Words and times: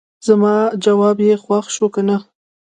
زما 0.27 0.55
جواب 0.85 1.17
یې 1.27 1.35
خوښ 1.43 1.65
شو 1.75 1.87
کنه. 1.95 2.17